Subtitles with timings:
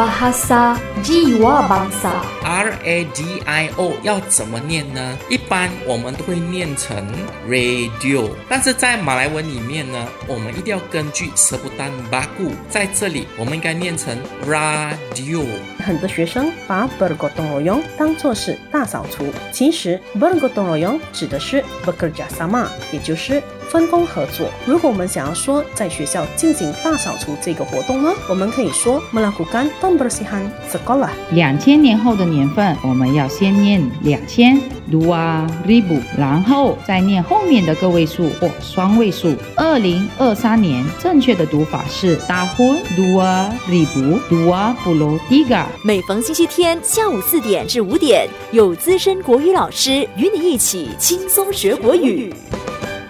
[0.00, 2.24] bahasa jiwa bangsa。
[2.40, 5.18] R A D I O 要怎么念呢？
[5.28, 7.06] 一般我们都会念成
[7.46, 14.16] radio，但是在马来文里面呢，我们一定要根据舌不丹巴固，在这里我们应该念成
[14.48, 15.44] radio。
[15.84, 24.48] 很多学生把 bergotong royong 当作是大扫除，其实 bergotong royong 指的是 bekerja sama，也就是分工合作。
[24.66, 31.10] 如果我们想要说在学校进行大扫除这个活动呢，我们可以说 melakukan pembersihan sekolah。
[31.32, 39.34] 两千年后的年份，我们要先念两千 dua ribu，然后再念后面的个位数或双位数。
[39.56, 45.64] 二零二三年正确的读法是 tahun dua ribu dua puluh tiga。
[45.84, 52.34] 每逢星期天下午四点至五点，有资深国语老师与你一起轻松学国语。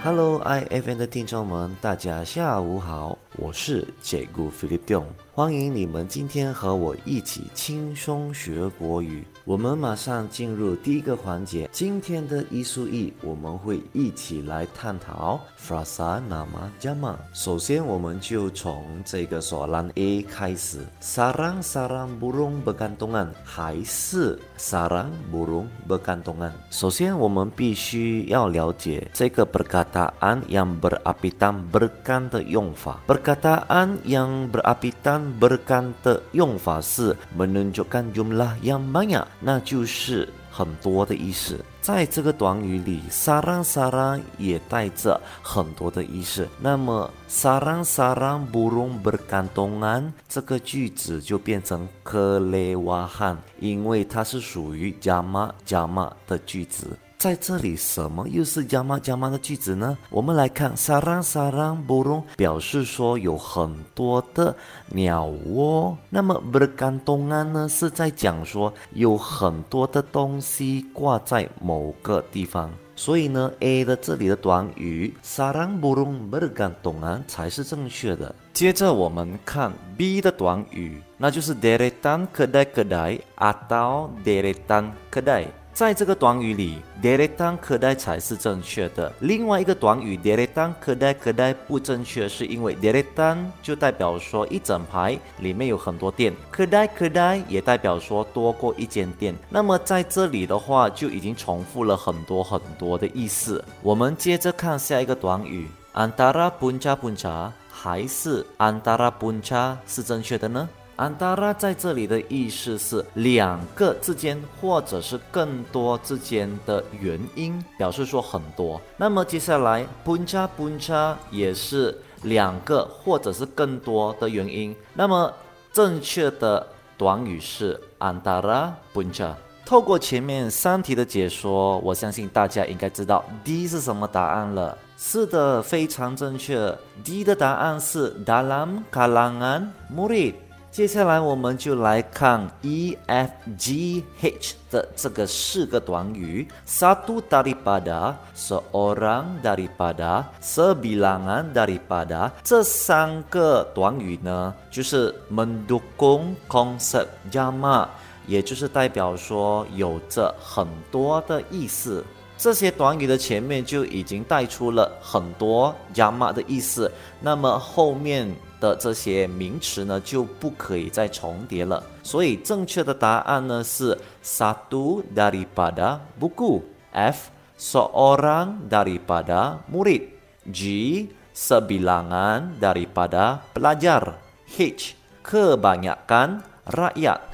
[0.02, 5.04] Hello IFN 的听众们，大家下午好，我是解姑 Philip Dong，
[5.34, 9.22] 欢迎你们今天和我一起轻松学国语。
[9.46, 17.16] 我们马上进入第一个环节，今天的一数一，我们会一起来探讨 frasa nama jama。
[17.32, 26.52] 首先，我们就从这个索兰 A 开始，sarang sarang burung bergantungan 还是 sarang burung bergantungan。
[26.70, 33.00] 首先，我们必须要了解这个 perkataan yang berapitan berkan 的用法。
[33.08, 41.58] perkataan yang berapitan berkan 的用法是 menunjukkan jumlah yang banyak，那就是很多的意思。
[41.80, 46.46] 在这个短语里沙朗沙朗也带着很多的意思。
[46.60, 56.98] 那么 sarang sarang burung bergantungan 这个句子就变成克雷瓦汉因为它是属于加玛加玛的句子。
[57.20, 59.98] 在这里，什么又是 jama jama 的句子呢？
[60.08, 64.56] 我们来看 sarang sarang burung 表示说有很多的
[64.88, 65.94] 鸟窝。
[66.08, 72.70] 那么 bergantungan 呢是在讲说有很多的东西挂在某个地方。
[72.96, 78.34] 所以呢，A 的这里的短语 sarang burung bergantungan 才是正确的。
[78.54, 85.48] 接着我们看 B 的短语，那就是 deretan kedai-kedai atau deretan kedai。
[85.72, 89.10] 在这个短语里，deretan kedai 才是正确的。
[89.20, 99.34] 另外一个短语 deretan kedai kedai 不正确，是因为 deretan 就代表说一整排里面有很多店，kedai kedai 也代表说多过一间店。
[99.48, 103.64] 那么在这里的话，就已经重复了很多很多的意思。
[103.80, 110.68] 我们接着看下一个短语，antara punca punca 还是 antara punca 是正确的呢
[111.00, 118.78] ？antara 在这里的意思是两个之间或者是更多之间的原因，表示说很多。
[118.98, 124.76] 那么接下来 b u n c h a b u n c h a 也是两个或者是更多的原因。
[124.92, 125.32] 那么
[125.72, 126.66] 正确的
[126.98, 129.32] 短语是 antara punca。
[129.64, 134.76] 透过前面三题的解说，我相信大家应该知道 D 是什么答案了。
[134.98, 136.76] 是的，非常正确。
[137.02, 140.34] D 的答案是 dalam kalangan murid。
[140.70, 152.30] 接下来我们就来看 E F G H 的这个四个短语：satu daripada, seorang daripada, sebilangan daripada。
[152.44, 157.88] 这三个短语呢，就是 mendukung konsep jama，
[158.28, 162.04] 也就是代表说有着很多的意思。
[162.40, 166.90] 这些短语的前面就已经带出了很多 jama 的意思，
[167.20, 168.26] 那么后面
[168.58, 171.82] 的这些名词呢就不可以再重叠了。
[172.02, 176.62] 所以正确的答案呢是 satu daripada buku
[176.92, 180.08] F seorang daripada murid
[180.50, 184.14] G sebilangan daripada pelajar
[184.56, 186.48] H kebanyakan。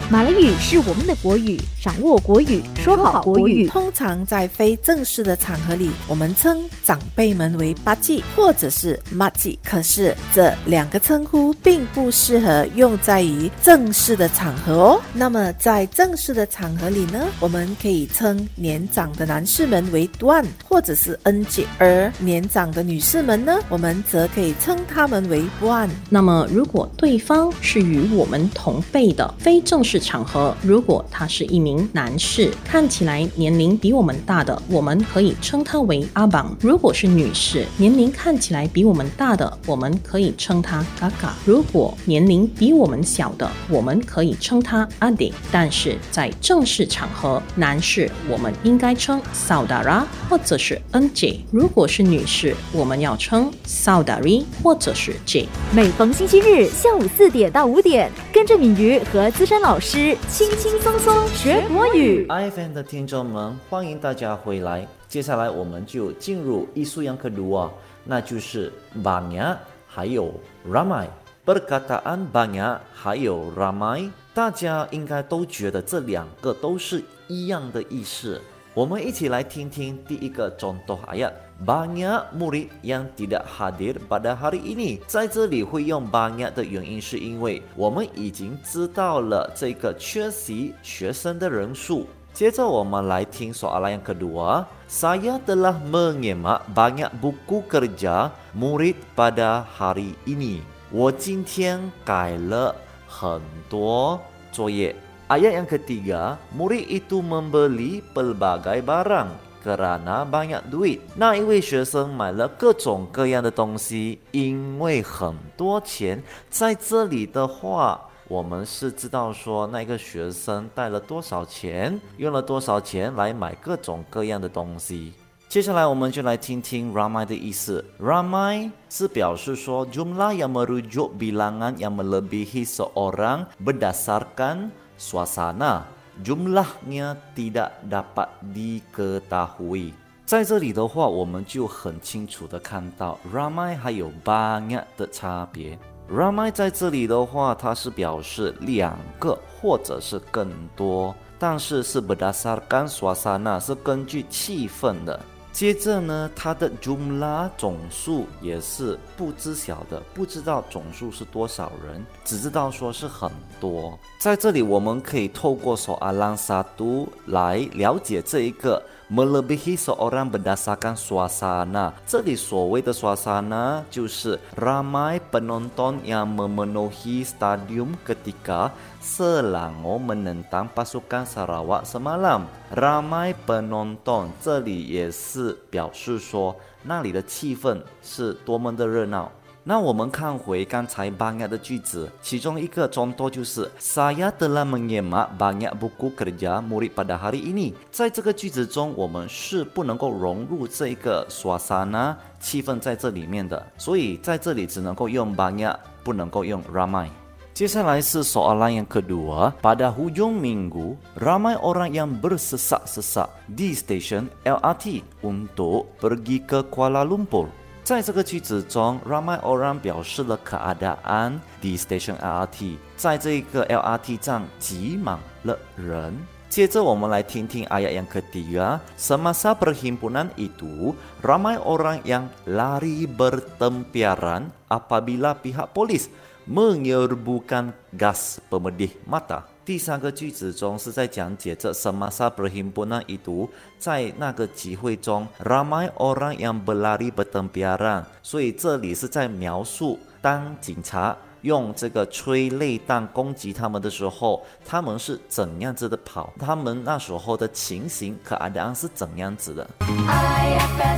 [0.09, 3.69] 马来语是我们的国语，掌握国语，说好国语。
[3.69, 9.59] 通常在非正式的场合里，我们称长辈们为八戒或者是马吉。
[9.63, 15.01] 可是这两个称呼并不适合用在于正式的场合哦。
[15.13, 25.89] 那么在正式的场合里呢，我们可以称年长的男士们为 Tuan 或者是恩姐，而年长的女士们呢，我们则可以称他们为 Puan。
[26.09, 45.33] 那么，如果对方是与我们同辈的非正式场合，如果他是一名男士，看起来年龄比我们大的，我们可以称他为阿榜；如果是女士，年龄看起来比我们大的，我们可以称她嘎嘎；如果年龄比我们小的，我们可以称她阿迪。
[45.51, 55.49] 但是在正式场合，男士我们应该称 saudara 或者是 NJ；如果是女士，我们要称 saudari 或者是 J。
[55.73, 62.27] 每逢星期日下午四点到五点，跟着敏瑜和资深老师轻轻松松学国语。
[62.29, 64.87] iFan 的听众们，欢迎大家回来。
[65.09, 67.71] 接下来我们就进入艺术 yang kedua，
[68.05, 68.71] 那就是
[69.03, 69.57] banya
[69.87, 70.35] 还有
[70.71, 71.07] ramai。
[71.47, 78.39] Perkataan banya 还有 ramai，大家应该都觉得这两个都是一样的意思。
[78.75, 81.33] 我们一起来听听第一个 Contohaya。
[81.62, 92.08] Banyak murid yang tidak hadir pada hari ini，在这里会用 banyak 的原因是因为我们已经知道了这个缺席学生的人数。
[92.34, 94.66] 接着我们来听 soalan yang kedua.
[94.90, 100.66] Saya telah menyemak banyak buku kerja murid pada hari ini.
[100.90, 102.76] 我今天改了
[103.08, 103.40] 很
[103.70, 104.20] 多
[104.52, 104.96] 作业。
[105.30, 111.01] Ayat yang ketiga, murid itu membeli pelbagai barang kerana banyak duit。
[111.17, 116.23] 那一位学生买了各种各样的东西，因为很多钱。
[116.49, 125.13] 在这里的话，我们是知道说那个学生带了多少钱，用了多少钱来买各种各样的东西。
[125.49, 127.85] 接下来我们就来听听 ramai 的意思。
[128.01, 135.83] ramai 是表示说 jumlah yang merujuk bilangan yang melebihi seorang berdasarkan suasana。
[136.25, 139.93] Jumlahnya tidak dapat diketahui。
[140.25, 145.79] 在这里的话，我们就很清楚的看到 ramai 还有 banyak 的差别。
[146.11, 155.21] ramai 在这里的话，它是表示两个或者是更多，但是是 berdasarkan suasana 是根据气氛的。
[155.57, 163.99] 接着呢，它的 jumla 总数也是不知晓的，不知道总数是多少人，只知道说是很多。
[164.21, 171.92] 在这里，我们可以透过 soalan satu 来了解这一个 melebihi seorang berdasarkan suasana。
[172.08, 178.72] 这里所谓的 suasana 就是 ramai penonton yang memenuhi stadium ketika
[179.02, 189.32] Selangor menentang pasukan Sarawak semalam。ramai penonton 这里也是表示说那里的气氛是多么的热闹。
[189.69, 197.75] 那我们看回刚才 banyak 的句子，其中一个例子就是 Saya telah menyemak banyak buku kerja murid pada hari ini。
[197.91, 205.75] 在这个句子中，我们是不能够融入这个 suasana 气氛在这里面的，所以在这里只能够用 banyak，
[206.05, 207.09] 不能够用 ramai。
[207.53, 209.53] 接下来是 soalan yang kedua.
[209.61, 217.66] Pada hujung minggu, ramai orang yang bersesak-sesak di stesen LRT untuk pergi ke Kuala Lumpur.
[217.86, 226.14] 在这个句子中，ramai orang 表示了 keadaan di stesen LRT，在这个 LRT 站挤满了人。
[226.48, 228.84] 接着我们来听听 ayat yang ketiga.
[229.00, 230.94] Semasa perhimpunan itu,
[231.24, 236.12] ramai orang yang lari bertempiaran apabila pihak polis
[236.44, 239.48] menyerbukan gas pemedih mata。
[239.67, 243.49] 第三个句子中是在讲解这 semasa perhimpunan itu，
[243.81, 259.67] 在那个集会中，ramai orang yang berlari bertempiaran，所以这里是在描述当警察用这个催泪弹攻击他们的时候，他们是怎样子的跑，他们那时候的情形可安安是怎样子的。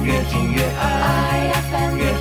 [0.05, 2.18] 越听越爱，越听越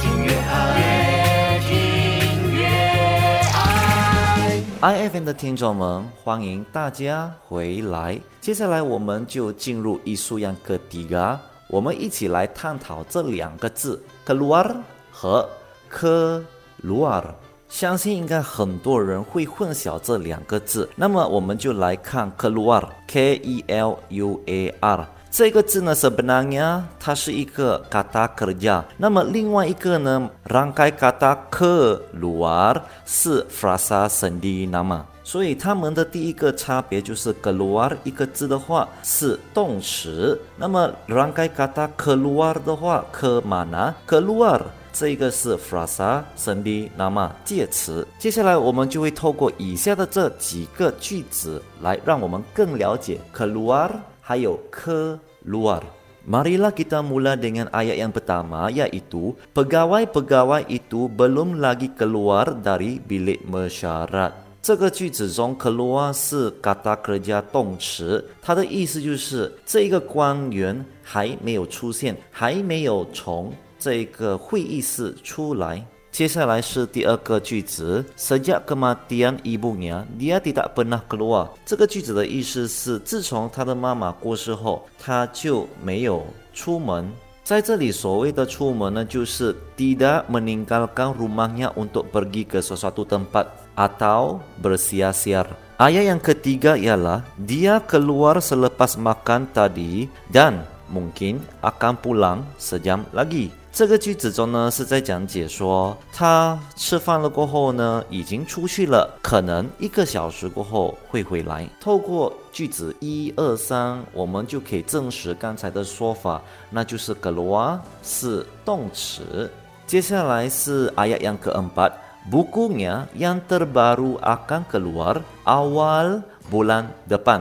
[4.82, 8.20] iFM 的听众们，欢迎大家回来。
[8.40, 11.36] 接下来我们就进入艺术样 ketiga，
[11.68, 14.76] 我们一起来探讨这两个字 keluar
[15.12, 15.50] 和
[15.92, 17.24] keluar。
[17.68, 25.10] 相信应该很多人会混淆这两个字，那么我们就来看 keluar，k e l u a r。
[25.30, 35.02] 这个字呢，sebenarnya 它是一个 kata kerja，那么另外一个呢，rangkai kata keluar 是 frasa sendi nama。
[35.24, 44.62] 所以它们的第一个差别就是 keluar 一个字的话是动词，那么 rangkai kata keluar 的话，ke mana keluar
[44.94, 48.08] 这个是 frasa sendi nama 介词。
[48.18, 53.92] 接下来我们就会透过以下的这几个句子来让我们更了解 keluar
[54.27, 63.03] 还有 keluar。Marilah kita mula dengan ayat yang pertama yaitu pegawai-pegawai itu belum lagi keluar dari
[63.03, 64.31] bilik mesyuarat。
[64.63, 75.85] 这个句子中，keluar 是 kata kerja 动词，它的意思就是这个官员还没有出现，还没有从这个会议室出来。
[76.17, 81.49] 接下来是第二个句子，Sejak kematian ibunya, dia tidak pernah keluar。
[81.65, 87.11] 这个句子的意思是，自从他的妈妈过世后，他就没有出门。
[87.43, 93.63] 在这里所谓的出门呢，就是 tidak meninggalkan rumahnya untuk pergi ke sesuatu tempat。
[93.73, 95.49] atau bersiar-siar.
[95.81, 103.50] Ayat yang ketiga ialah dia keluar selepas makan tadi dan mungkin akan pulang sejam lagi。
[103.72, 111.70] 这个句子中呢是在讲解说，他吃饭了过后呢，已经出去了，可能一个小时过后会回来。
[111.80, 116.42] 透过句子一二三，我们就可以证实刚才的说法，
[116.72, 119.52] 那就是 keluar 是动词。
[119.86, 121.92] 接下来是 ayat yang keempat。
[122.28, 126.20] Bukunya yang terbaru akan keluar awal
[126.52, 127.40] bulan depan。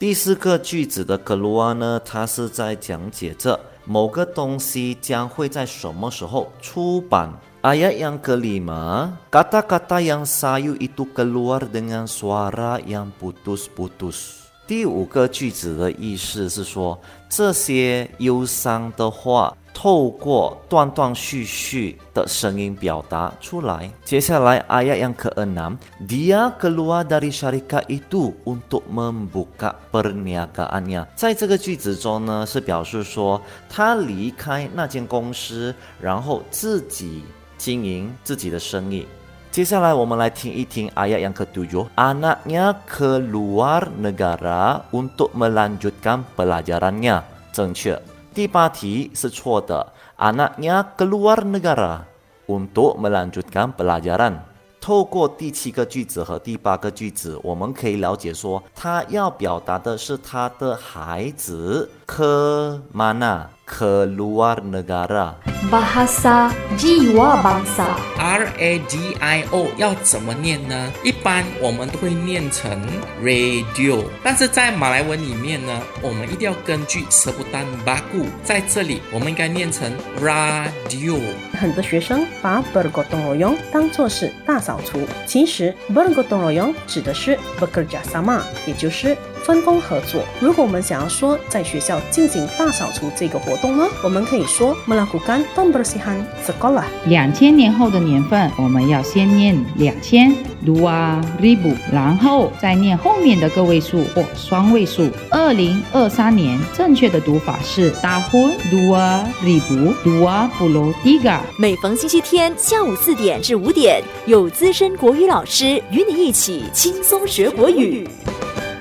[0.00, 7.30] 第四个句子的 keluar 呢，它是在讲解着某个东西将会在什么时候出版。
[7.60, 14.48] Ayat yang kelima, kata-kata yang sayu itu keluar dengan suara yang putus-putus。
[14.66, 23.90] 第五个句子的意思是说，这些忧伤的话透过断断续续的声音表达出来。
[24.04, 31.06] 接下来 ayat yang keenam, dia keluar dari syarikat itu untuk membuka perniagaannya。
[31.16, 37.22] 在这个句子中呢，是表示说他离开那间公司，然后自己
[37.56, 39.06] 经营自己的生意。
[39.50, 41.88] 接下来我们来听一听 ayat yang ketujuh.
[41.96, 47.22] Anaknya keluar negara untuk melanjutkan pelajarannya.
[47.52, 48.00] 正确。
[48.40, 52.08] 第八题是错的，anaknya keluar negara
[52.48, 54.38] untuk melanjutkan pelajaran。
[54.80, 65.38] 透过第七个句子和第八个句子，我们可以了解说，他要表达的是他的孩子 ke mana keluar negara。
[65.70, 66.50] Bahasa
[66.80, 70.90] Jiwa Bangsa R A D I O 要怎么念呢？
[71.04, 72.80] 一般我们都会念成
[73.22, 81.20] radio，但是在马来文里面呢，我们一定要根据舌不丹巴固，在这里我们应该念成 radio。
[81.52, 90.22] 很多学生把 bergotong royong 当作是大扫除，其实 bergotong royong 指的是 bekerja sama，也就是分工合作。
[90.40, 96.16] 如果我们想要说在学校进行大扫除这个活动呢，我们可以说 melakukan pembersihan
[96.46, 96.84] sekolah。
[97.06, 100.32] 两千年后的年份，我们要先念两千
[100.64, 105.08] dua ribu，然后再念后面的个位数或双位数。
[105.30, 111.40] 二零二三年正确的读法是 tahun dua ribu dua puluh tiga。
[111.58, 118.06] 每逢星期天下午四点至五点，有资深国语老师与你一起轻松学国语。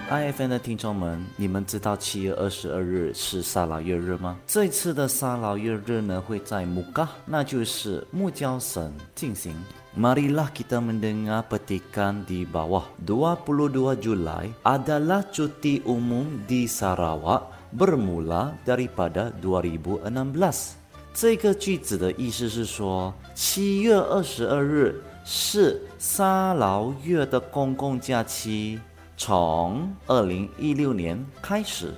[0.09, 4.39] IFN 的听众们，你们知道七月二十二日是沙劳月日吗？
[4.47, 9.53] 这次的沙劳月日呢，会在木嘎，那就是木礁省进行。
[9.95, 12.85] Marilah kita mendengar petikan di bawah.
[13.05, 20.73] 22 Julai adalah cuti umum di Sarawak bermula daripada 2016.
[21.13, 28.79] 这个句子的意思是说，七月二十二日是沙劳月的公共假期。
[29.19, 31.93] 从二零一六年开始，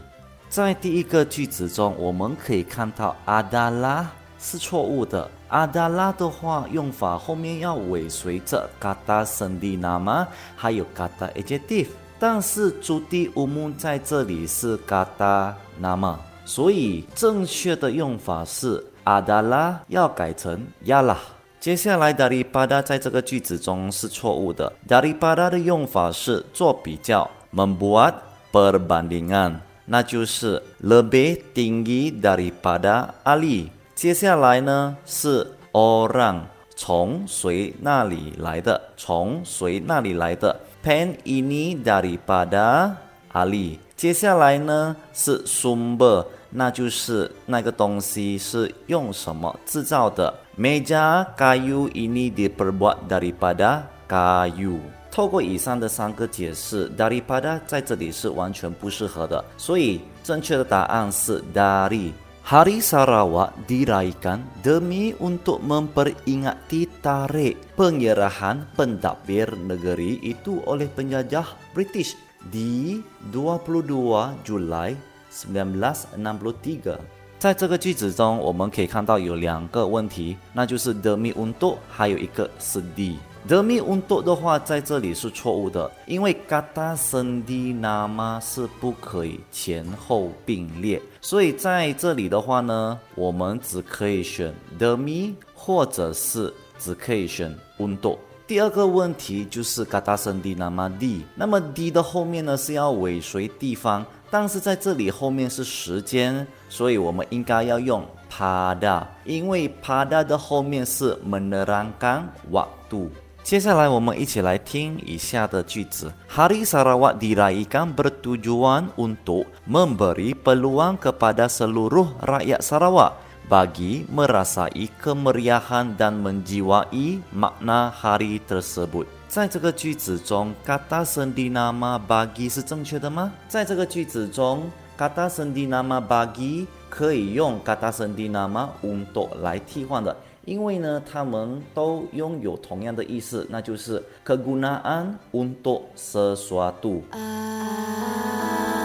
[0.50, 4.10] 在第一个句子中，我们可以看到阿达拉
[4.40, 5.30] 是错误的。
[5.50, 10.28] 阿达拉的话用法后面要尾随着嘎达森地那吗？
[10.56, 16.20] 还有嘎达 adjective，但是朱迪乌木在这里是嘎达那吗？
[16.44, 21.16] 所以正确的用法是阿达拉要改成亚拉。
[21.62, 24.74] 接下来 daripada 在这个句子中是错误的。
[24.90, 28.16] daripada 的用法是做比较，membuat
[28.52, 33.68] perbandingan，那就是 lebih tinggi daripada Ali。
[33.94, 36.40] 接下来呢是 orang，
[36.76, 38.82] 从谁那里来的？
[38.98, 42.94] 从谁那里来的？pen ini daripada
[43.34, 43.78] Ali。
[43.96, 54.81] 接下来呢是 sumber，那就是那个东西是用什么制造的 ？Meja kayu ini diperbuat daripada kayu。
[55.11, 71.43] 透过以上的三个解释，daripada 在这里是完全不适合的，所以正确的答案是 dari。Hari Sarawak diraihkan demi untuk memperingati tarikh penyerahan pentadbir negeri itu oleh penjajah
[71.75, 72.15] British
[72.47, 73.03] di
[73.35, 74.95] 22 Julai
[75.35, 77.20] 1963。
[77.42, 83.16] 在这个句子中，我们可以看到有两个问题，那就是 demi untuk，还有一个是 di。
[83.50, 98.20] demi untuk 的话，在这里是错误的，因为 kata sendi nama 是不可以前后并列，所以在这里的话呢，我们只可以选 demi，或者是只可以选 unto。
[98.48, 113.08] 第二个问题就是 kata sendi nama di，那么 D 的后面呢是要尾随地方，但是在这里后面是时间，所以我们应该要用 pada，因为 pada 的后面是 menerangkan waktu。
[113.42, 123.14] 接下来我们一起来听以下的句子：Hari Sarawak diraihkan bertujuan untuk memberi peluang kepada seluruh rakyat Sarawak
[123.50, 129.06] bagi merasai kemeriahan dan menjiwai makna hari tersebut。
[129.28, 133.32] 在这个句子中，kata sendinama bagi 是正确的吗？
[133.48, 140.16] 在这个句子中，kata sendinama bagi 可以用 kata sendinama untuk 来替换的。
[140.44, 147.04] 因为呢，它们都拥有同样的意思，那就是 kegunaan untuk sesuatu。
[147.14, 148.81] IFM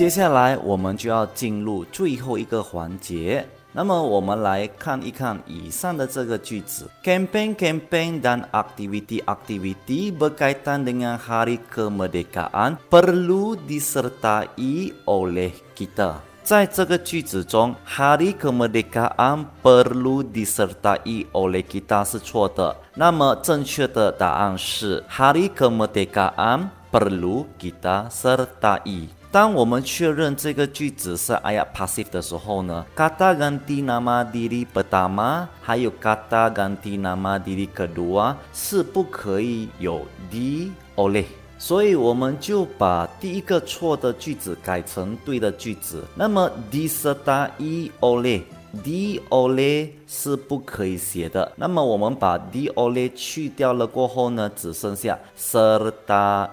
[0.00, 3.46] 接下来我们就要进入最后一个环节。
[3.70, 16.14] 那么我们来看一看以上的这个句子：campaign-campaign dan activity activity berkaitan dengan Hari Kemerdekaan perlu disertai oleh kita。
[16.42, 22.74] 在这个句子中，Hari Kemerdekaan perlu disertai oleh kita 是错的。
[22.94, 29.19] 那么正确的答案是 Hari Kemerdekaan perlu kita sertai。
[29.32, 40.72] 当我们确认这个句子是 ayat pasif 的时候呢，kata ganti nama diri pertama 还有 kata ganti nama diri kedua 是不可以有 di
[40.96, 41.24] oleh。
[41.60, 46.02] 所以我们就把第一个错的句子改成对的句子。
[46.16, 48.42] 那么 disertai oleh
[48.84, 51.52] D o l e 是不可以写的。
[51.56, 56.48] 那么我们把 D o l e 去掉了过后呢，只剩下 sertai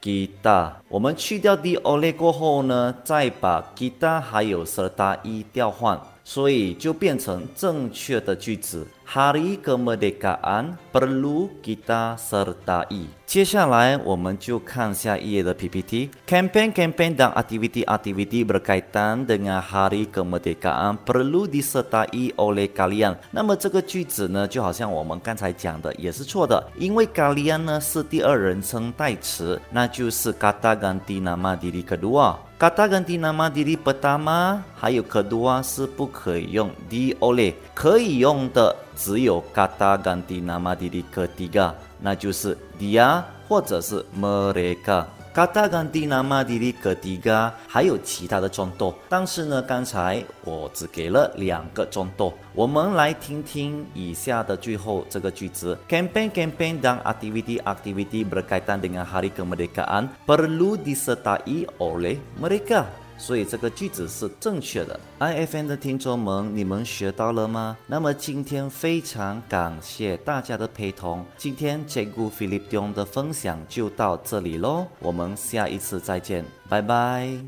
[0.00, 0.72] kita。
[0.88, 8.86] 我们去掉 D o l e 过后呢，再把 kita 还有 serda i 调换，所以就变成正确的句子。
[9.11, 13.11] Hari kemerdekaan perlu kita sertai。
[13.25, 23.17] 接下来我们就看下一页的 PPT。Campaign-campaign dan aktiviti-aktiviti berkaitan dengan Hari Kemerdekaan perlu disertai oleh kalian。
[23.31, 32.35] 那么这个句子呢，就好像我们刚才讲的，也是错的，因为 kalian 呢是第二人称代词，那就是 kata ganti nama diri kedua。
[32.57, 42.57] kata ganti nama diri pertama 还有 kedua 是不可以用 di oleh，可以用的只有 kata ganti nama diri ketiga，那就是
[42.79, 45.05] dia 或者是 mereka。
[45.36, 52.32] Kata ganti nama diri ketiga 还有其他的中多，但是呢，刚才我只给了两个中多。
[52.54, 62.88] 我们来听听以下的最后这个句子：campaign-campaign dan aktiviti-aktiviti berkaitan dengan Hari Kemerdekaan perlu disertai oleh mereka。
[63.18, 64.98] 所以这个句子是正确的。
[65.18, 67.76] IFN 的听众们，你们学到了吗？
[67.86, 77.46] 那么今天非常感谢大家的陪同，今天 j a g u Philip Dion 的分享就到这里喽，我们下一次再见，拜拜。